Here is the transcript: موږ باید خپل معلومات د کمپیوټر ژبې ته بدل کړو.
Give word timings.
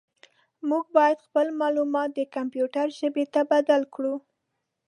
موږ 0.69 0.83
باید 0.97 1.23
خپل 1.27 1.47
معلومات 1.61 2.09
د 2.13 2.19
کمپیوټر 2.35 2.87
ژبې 2.99 3.25
ته 3.33 3.41
بدل 3.51 3.81
کړو. 3.95 4.15